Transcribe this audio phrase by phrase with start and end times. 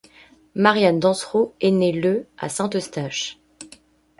[0.55, 3.37] Marianne Dansereau est née le à Saint-Eustache.